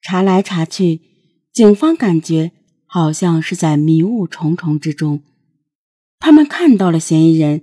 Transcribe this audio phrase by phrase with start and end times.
[0.00, 1.02] 查来查去，
[1.52, 2.52] 警方感觉
[2.86, 5.22] 好像是在迷雾重重之中。
[6.18, 7.62] 他们看到了嫌疑人，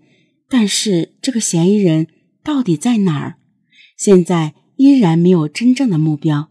[0.49, 2.07] 但是这个嫌疑人
[2.43, 3.37] 到底在哪儿？
[3.97, 6.49] 现在依然没有真正的目标。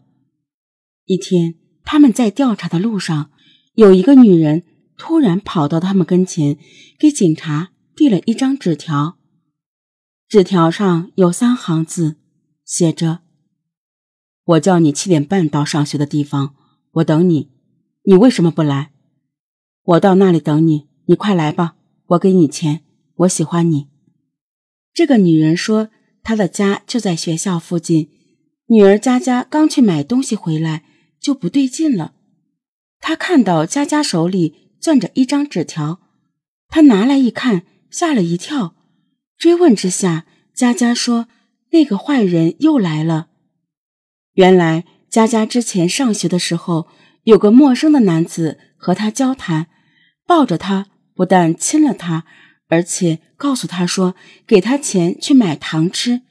[1.05, 3.31] 一天，他们在调查的路上，
[3.75, 4.63] 有一个女人
[4.97, 6.57] 突然跑到他们跟前，
[6.99, 9.17] 给警察递了一张纸条。
[10.27, 12.17] 纸条上有三行字，
[12.65, 13.19] 写着
[14.47, 16.55] ：“我叫你七点半到上学的地方，
[16.91, 17.49] 我等你。
[18.03, 18.91] 你为什么不来？
[19.83, 21.75] 我到那里等你，你快来吧。”
[22.11, 22.85] 我给你钱，
[23.15, 23.89] 我喜欢你。
[24.93, 25.89] 这个女人说，
[26.23, 28.09] 她的家就在学校附近。
[28.67, 30.85] 女儿佳佳刚去买东西回来，
[31.19, 32.13] 就不对劲了。
[33.01, 35.99] 她看到佳佳手里攥着一张纸条，
[36.69, 38.73] 她拿来一看，吓了一跳。
[39.37, 41.27] 追问之下，佳佳说，
[41.71, 43.27] 那个坏人又来了。
[44.37, 46.87] 原来，佳佳之前上学的时候，
[47.23, 49.67] 有个陌生的男子和她交谈，
[50.25, 50.87] 抱着她。
[51.15, 52.25] 不但亲了他，
[52.67, 54.13] 而且告诉他说
[54.45, 56.21] 给他钱去买糖吃，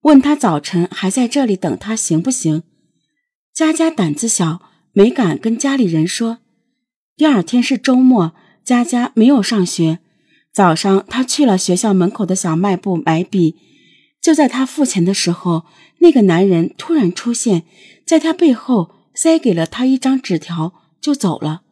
[0.00, 2.64] 问他早晨还在这里等他行不行？
[3.54, 6.38] 佳佳胆子小，没敢跟家里人说。
[7.16, 10.00] 第二天是周末，佳佳没有上学。
[10.52, 13.54] 早上他去了学校门口的小卖部买笔，
[14.26, 15.66] 就在他付钱的时候，
[16.00, 17.62] 那个男人突然出现
[18.04, 21.62] 在他背后，塞给了他一张纸条，就走了。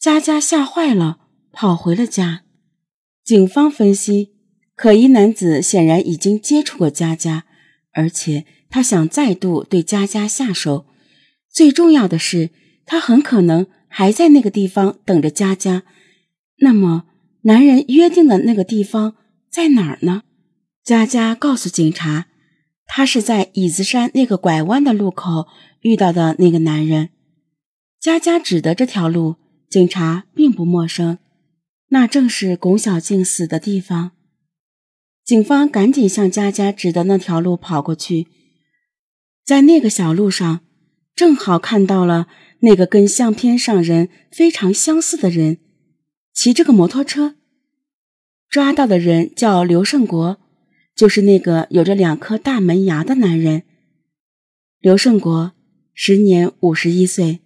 [0.00, 1.18] 佳佳吓坏了。
[1.52, 2.42] 跑回了家，
[3.24, 4.32] 警方分析，
[4.74, 7.44] 可疑男子显然已经接触过佳佳，
[7.92, 10.86] 而且他想再度对佳佳下手。
[11.48, 12.50] 最重要的是，
[12.84, 15.84] 他很可能还在那个地方等着佳佳。
[16.58, 17.04] 那么，
[17.42, 19.14] 男人约定的那个地方
[19.48, 20.24] 在哪儿呢？
[20.84, 22.26] 佳佳告诉警察，
[22.84, 25.48] 他是在椅子山那个拐弯的路口
[25.80, 27.08] 遇到的那个男人。
[27.98, 29.36] 佳佳指的这条路，
[29.70, 31.16] 警察并不陌生。
[31.88, 34.10] 那正是龚小静死的地方。
[35.24, 38.26] 警方赶紧向佳佳指的那条路跑过去，
[39.42, 40.60] 在那个小路上，
[41.14, 42.28] 正好看到了
[42.58, 45.56] 那个跟相片上人非常相似的人，
[46.34, 47.36] 骑着个摩托车。
[48.50, 50.38] 抓到的人叫刘胜国，
[50.94, 53.62] 就是那个有着两颗大门牙的男人。
[54.80, 55.52] 刘胜国
[55.92, 57.40] 时年五十一岁，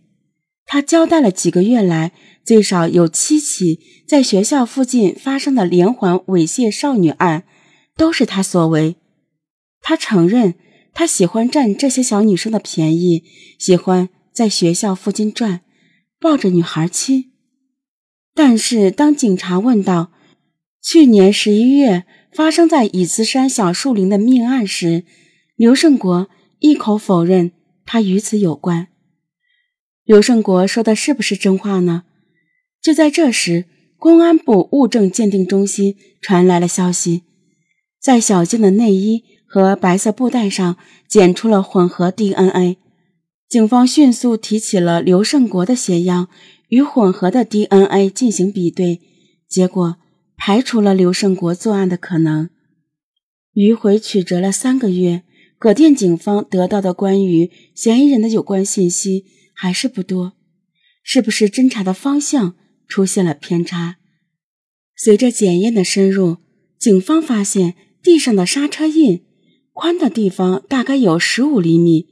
[0.65, 2.13] 他交代了几个月来。
[2.45, 7.45] 最少有七起在学校附近发生的连环猥亵少女案，
[7.95, 8.97] 都是他所为。
[9.83, 10.55] 他承认，
[10.95, 13.25] 他喜欢占这些小女生的便宜，
[13.59, 15.61] 喜欢在学校附近转，
[16.19, 17.33] 抱着女孩亲。
[18.35, 20.11] 但是，当警察问到
[20.81, 22.07] 去年十一月
[22.39, 25.03] 发生在椅子山小树林的命案时，
[25.57, 26.29] 刘胜国
[26.61, 27.51] 一口否认
[27.85, 28.87] 他与此有关。
[30.05, 32.05] 刘胜国说的是不是真话呢？
[32.81, 33.65] 就在这时，
[33.99, 37.25] 公安部物证鉴定中心传来了消息，
[38.01, 40.77] 在小静的内衣和白色布袋上
[41.09, 42.77] 检出了混合 DNA。
[43.49, 46.29] 警方迅速提起了刘胜国的血样
[46.69, 49.01] 与混合的 DNA 进行比对，
[49.49, 49.97] 结果
[50.39, 52.49] 排除了刘胜国作案的可能。
[53.55, 55.25] 迂回曲折了三个月，
[55.59, 60.35] 葛店警方得到的关于嫌疑人的有关信息还是不多，
[61.03, 62.55] 是不是侦查的方向？
[62.87, 63.97] 出现了偏差。
[64.97, 66.39] 随着检验的深入，
[66.79, 69.27] 警方发现地上的刹车印
[69.75, 72.07] 宽的地方大概有十五厘米。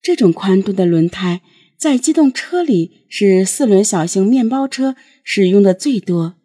[0.00, 1.42] 这种宽度的轮胎
[1.76, 4.94] 在机动车里是四轮小型面包车
[5.24, 6.37] 使用的最多。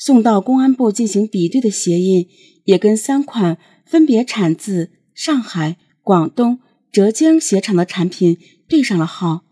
[0.00, 2.26] 送到公安部进行比对的鞋印
[2.64, 3.56] 也跟三款
[3.86, 6.58] 分别产自上海、广东、
[6.90, 9.44] 浙江鞋厂的产品对上了号。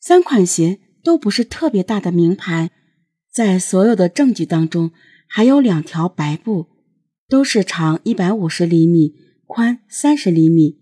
[0.00, 0.78] 三款鞋。
[1.04, 2.70] 都不是特别大的名牌，
[3.28, 4.92] 在所有的证据当中，
[5.26, 6.68] 还有两条白布，
[7.28, 10.78] 都是长一百五十厘米，宽三十厘米。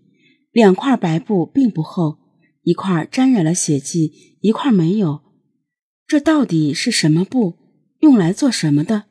[0.51, 2.19] 两块白布并不厚，
[2.61, 5.21] 一块沾染了血迹，一块没有。
[6.05, 7.55] 这到底是什么布？
[8.01, 9.05] 用来做什么的？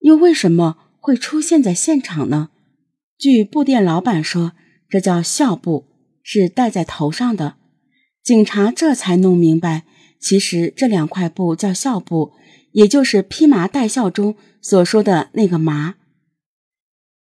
[0.00, 2.50] 又为什么会出现在现场呢？
[3.18, 4.52] 据布店老板说，
[4.88, 5.86] 这叫孝布，
[6.22, 7.56] 是戴在头上的。
[8.22, 9.84] 警察这才弄明白。
[10.20, 12.32] 其实这两块布叫孝布，
[12.72, 15.94] 也就是披麻戴孝中所说的那个麻。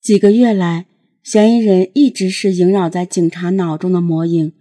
[0.02, 0.86] 几个月来，
[1.22, 4.54] 嫌疑人一直是萦绕在警察脑中的魔影，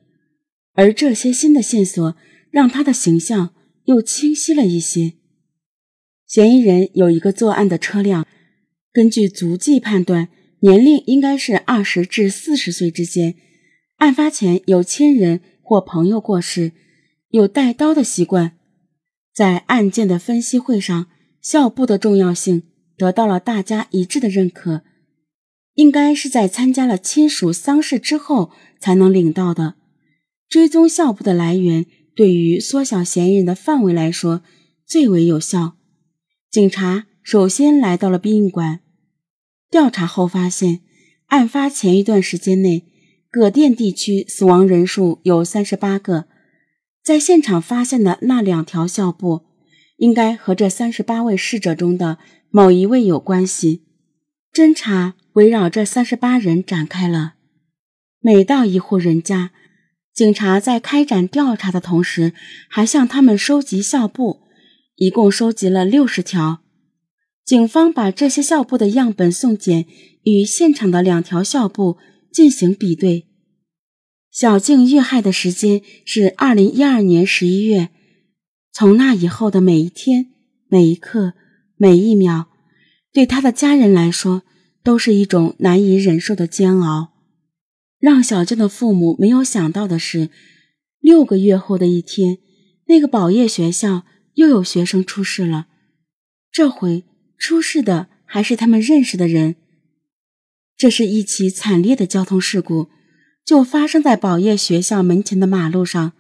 [0.73, 2.17] 而这些新的线索
[2.51, 3.55] 让他的形象
[3.85, 5.15] 又清晰了一些。
[6.35, 8.27] 嫌疑人有一个作案的车辆，
[8.93, 10.31] 根据足迹判断，
[10.63, 13.37] 年龄应该是二十至四十岁之间。
[13.99, 16.73] 案发前有亲人或朋友过世，
[17.29, 18.59] 有带刀的习惯。
[19.33, 21.07] 在案件的分析会上，
[21.41, 22.65] 校部的重要性
[22.97, 24.83] 得到了大家一致的认可。
[25.75, 28.51] 应该是在参加了亲属丧事之后
[28.81, 29.75] 才能领到的。
[30.49, 31.87] 追踪校部的来源，
[32.17, 34.43] 对于缩小嫌疑人的范围来说
[34.85, 35.77] 最为有效。
[36.55, 38.79] 警察首先来到了殡仪馆，
[39.73, 40.83] 调查后发现，
[41.27, 42.85] 案发前一段时间内。
[43.29, 46.29] 葛店地区死亡人数有三十八个，
[47.03, 49.47] 在现场发现的那两条校布，
[49.97, 52.19] 应该和这三十八位逝者中的
[52.51, 53.83] 某一位有关系。
[54.53, 57.35] 侦查围绕这三十八人展开了。
[58.21, 59.51] 每到一户人家，
[60.15, 62.33] 警察在开展调查的同时，
[62.69, 64.44] 还向他们收集校布，
[64.97, 66.61] 一共收集了六十条。
[67.45, 69.87] 警方把这些校布的样本送检，
[70.23, 71.99] 与现场的两条校布。
[72.33, 73.29] 进行比对，
[74.29, 77.91] 小静遇害的时间是二零一二年十一月。
[78.73, 80.33] 从那以后的每一天、
[80.67, 81.35] 每一刻、
[81.77, 82.47] 每一秒，
[83.13, 84.43] 对他的家人来说
[84.83, 87.13] 都是一种难以忍受的煎熬。
[88.01, 90.31] 让小静的父母没有想到的是，
[90.99, 92.39] 六个月后的一天，
[92.89, 94.03] 那个宝业学校
[94.35, 95.67] 又有学生出事了。
[96.51, 97.05] 这回
[97.39, 99.57] 出事的还是他们认识的人。
[100.77, 102.91] 这是一起惨烈的交通事故，
[103.45, 106.13] 就发生在宝业学校门前的马路上。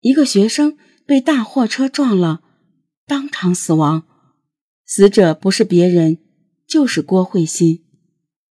[0.00, 0.76] 一个学生
[1.06, 2.42] 被大货车撞了，
[3.06, 4.04] 当场死亡。
[4.86, 6.18] 死者不是别人，
[6.66, 7.84] 就是郭慧欣。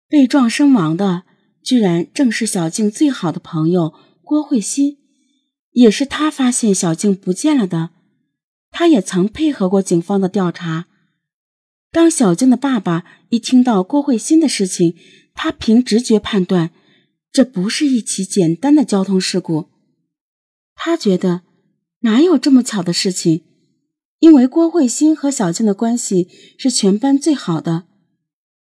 [0.09, 1.25] 被撞身亡的，
[1.63, 4.99] 居然正是小静最好的朋友郭慧欣，
[5.73, 7.91] 也是他发现小静不见了的。
[8.77, 10.87] 他也曾配合过警方的调查。
[11.93, 14.97] 当小静的爸爸一听到郭慧欣的事情，
[15.33, 16.73] 他凭直觉判断，
[17.31, 19.69] 这不是一起简单的交通事故。
[20.75, 21.43] 他觉得
[22.01, 23.45] 哪有这么巧的事情？
[24.19, 26.29] 因为郭慧欣和小静的关系
[26.59, 27.85] 是全班最好的。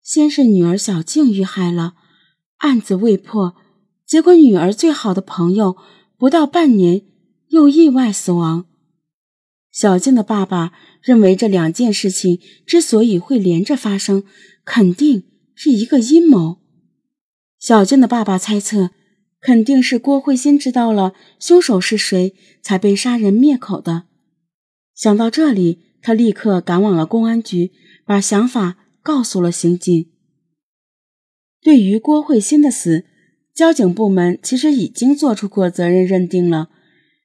[0.03, 1.93] 先是女儿小静遇害了，
[2.57, 3.55] 案子未破，
[4.07, 5.77] 结果女儿最好的朋友
[6.17, 7.03] 不到半年
[7.49, 8.65] 又意外死亡。
[9.71, 14.25] 小静的爸爸认为，这两件事情之所以会连着发生，
[14.65, 15.25] 肯定
[15.55, 16.59] 是一个阴谋。
[17.59, 18.91] 小静的爸爸猜测，
[19.41, 24.05] 肯定是郭慧欣知道了凶手是谁，才被杀人灭口的。
[24.95, 27.71] 想到这里，他立刻赶往了公安局，
[28.05, 30.11] 把想法告诉了刑警。
[31.63, 33.05] 对于郭慧欣的死，
[33.55, 36.71] 交警部门其实已经做出过责任认定了。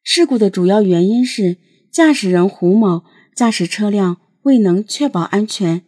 [0.03, 1.57] 事故的主要原因是。
[1.95, 5.85] 驾驶人胡某驾驶车辆未能确保安全，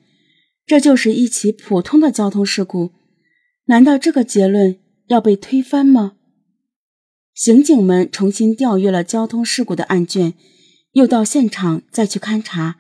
[0.66, 2.94] 这就是一起普通的交通事故。
[3.66, 6.14] 难道这个结论要被推翻吗？
[7.34, 10.34] 刑警们重新调阅了交通事故的案卷，
[10.94, 12.78] 又到现场再去勘查，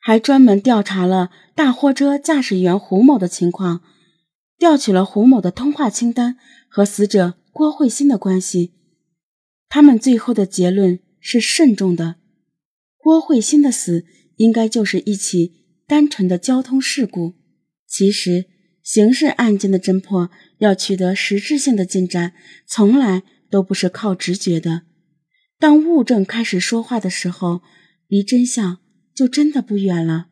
[0.00, 3.82] 还专门调查了大货车驾驶员胡某的情况，
[4.58, 6.36] 调取了胡某的通话清单
[6.68, 8.72] 和死者郭慧欣的关系。
[9.68, 12.16] 他们最后的结论是慎重的。
[13.04, 14.06] 郭慧欣的死
[14.36, 15.52] 应该就是一起
[15.86, 17.34] 单纯的交通事故。
[17.86, 18.46] 其实，
[18.82, 22.32] 刑事案件的侦破要取得实质性的进展，
[22.66, 24.84] 从来都不是靠直觉的。
[25.58, 27.60] 当物证开始说话的时候，
[28.08, 28.78] 离真相
[29.14, 30.28] 就真的不远了。